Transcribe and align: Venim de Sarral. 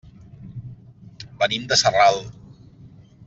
Venim 1.43 1.69
de 1.73 1.77
Sarral. 1.83 2.19